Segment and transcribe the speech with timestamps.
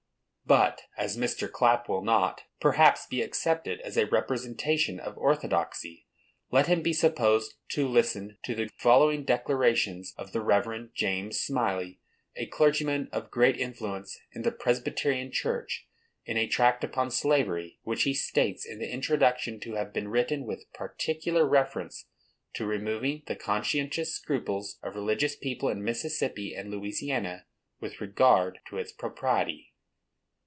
[0.43, 1.49] But, as Mr.
[1.49, 6.07] Clapp will not, perhaps, be accepted as a representation of orthodoxy,
[6.51, 10.91] let him be supposed to listen to the following declarations of the Rev.
[10.93, 11.99] James Smylie,
[12.35, 15.87] a clergyman of great influence in the Presbyterian church,
[16.25, 20.43] in a tract upon slavery, which he states in the introduction to have been written
[20.43, 22.07] with particular reference
[22.55, 27.45] to removing the conscientious scruples of religious people in Mississippi and Louisiana,
[27.79, 29.69] with regard to its propriety.